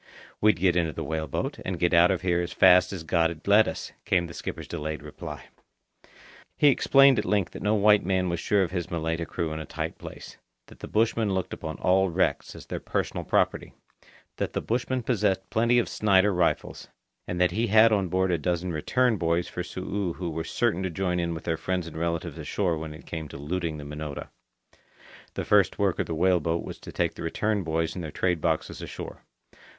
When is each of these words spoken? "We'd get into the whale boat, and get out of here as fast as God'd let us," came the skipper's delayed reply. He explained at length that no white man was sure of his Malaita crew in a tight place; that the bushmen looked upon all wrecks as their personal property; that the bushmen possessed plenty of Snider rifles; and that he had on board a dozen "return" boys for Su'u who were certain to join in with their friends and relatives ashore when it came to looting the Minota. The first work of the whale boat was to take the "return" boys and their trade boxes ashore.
"We'd 0.41 0.55
get 0.59 0.75
into 0.75 0.93
the 0.93 1.03
whale 1.03 1.27
boat, 1.27 1.59
and 1.63 1.77
get 1.77 1.93
out 1.93 2.09
of 2.09 2.23
here 2.23 2.41
as 2.41 2.51
fast 2.53 2.91
as 2.91 3.03
God'd 3.03 3.47
let 3.47 3.67
us," 3.67 3.91
came 4.03 4.25
the 4.25 4.33
skipper's 4.33 4.67
delayed 4.67 5.03
reply. 5.03 5.43
He 6.57 6.69
explained 6.69 7.19
at 7.19 7.23
length 7.23 7.51
that 7.51 7.61
no 7.61 7.75
white 7.75 8.03
man 8.03 8.27
was 8.27 8.39
sure 8.39 8.63
of 8.63 8.71
his 8.71 8.89
Malaita 8.89 9.27
crew 9.27 9.53
in 9.53 9.59
a 9.59 9.65
tight 9.67 9.99
place; 9.99 10.37
that 10.65 10.79
the 10.79 10.87
bushmen 10.87 11.35
looked 11.35 11.53
upon 11.53 11.77
all 11.77 12.09
wrecks 12.09 12.55
as 12.55 12.65
their 12.65 12.79
personal 12.79 13.23
property; 13.23 13.73
that 14.37 14.53
the 14.53 14.59
bushmen 14.61 15.03
possessed 15.03 15.47
plenty 15.51 15.77
of 15.77 15.87
Snider 15.87 16.33
rifles; 16.33 16.87
and 17.27 17.39
that 17.39 17.51
he 17.51 17.67
had 17.67 17.91
on 17.91 18.07
board 18.07 18.31
a 18.31 18.39
dozen 18.39 18.73
"return" 18.73 19.17
boys 19.17 19.47
for 19.47 19.61
Su'u 19.61 20.13
who 20.15 20.31
were 20.31 20.43
certain 20.43 20.81
to 20.81 20.89
join 20.89 21.19
in 21.19 21.35
with 21.35 21.43
their 21.43 21.57
friends 21.57 21.85
and 21.85 21.95
relatives 21.95 22.39
ashore 22.39 22.75
when 22.75 22.95
it 22.95 23.05
came 23.05 23.27
to 23.27 23.37
looting 23.37 23.77
the 23.77 23.85
Minota. 23.85 24.29
The 25.35 25.45
first 25.45 25.77
work 25.77 25.99
of 25.99 26.07
the 26.07 26.15
whale 26.15 26.39
boat 26.39 26.63
was 26.63 26.79
to 26.79 26.91
take 26.91 27.13
the 27.13 27.21
"return" 27.21 27.61
boys 27.61 27.93
and 27.93 28.03
their 28.03 28.09
trade 28.09 28.41
boxes 28.41 28.81
ashore. 28.81 29.21